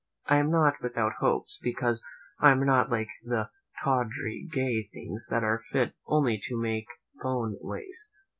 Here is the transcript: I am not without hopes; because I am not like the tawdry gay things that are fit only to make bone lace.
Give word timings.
I 0.25 0.37
am 0.37 0.49
not 0.49 0.81
without 0.81 1.17
hopes; 1.19 1.59
because 1.61 2.03
I 2.39 2.49
am 2.49 2.65
not 2.65 2.89
like 2.89 3.09
the 3.23 3.51
tawdry 3.83 4.49
gay 4.51 4.89
things 4.91 5.27
that 5.29 5.43
are 5.43 5.61
fit 5.71 5.93
only 6.07 6.41
to 6.45 6.59
make 6.59 6.87
bone 7.21 7.59
lace. 7.61 8.11